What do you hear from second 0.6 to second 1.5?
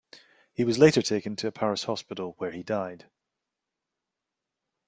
was later taken to